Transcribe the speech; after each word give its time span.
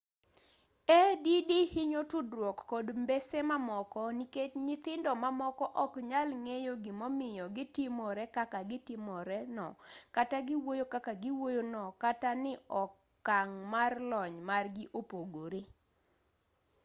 add 1.03 1.25
hinyo 1.73 2.01
tudruok 2.11 2.57
kod 2.71 2.87
mbese 3.03 3.37
mamoko 3.51 4.01
nikech 4.17 4.53
nyithindo 4.65 5.11
mamoko 5.23 5.65
ok 5.83 5.93
nyal 6.09 6.29
ng'eyo 6.43 6.73
gimomiyo 6.83 7.45
gitimore 7.55 8.23
kaka 8.37 8.59
gitimore 8.69 9.39
no 9.55 9.67
kata 10.15 10.37
giwuoyo 10.47 10.85
kaka 10.93 11.13
giwuoyo 11.21 11.61
no 11.73 11.83
kata 12.03 12.29
ni 12.43 12.53
okang' 12.83 13.57
mar 13.73 13.91
lony 14.09 14.37
margi 14.49 14.83
opogore 14.99 15.61